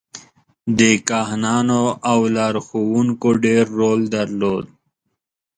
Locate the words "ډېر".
3.45-3.65